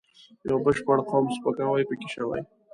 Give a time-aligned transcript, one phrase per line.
[0.45, 2.41] د یوه بشپړ قوم سپکاوی پکې شوی.